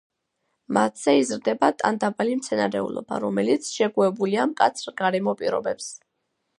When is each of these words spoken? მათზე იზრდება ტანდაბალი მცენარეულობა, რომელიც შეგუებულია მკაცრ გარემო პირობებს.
მათზე 0.77 1.13
იზრდება 1.17 1.69
ტანდაბალი 1.83 2.39
მცენარეულობა, 2.41 3.21
რომელიც 3.27 3.71
შეგუებულია 3.77 4.49
მკაცრ 4.57 4.99
გარემო 5.05 5.41
პირობებს. 5.45 5.97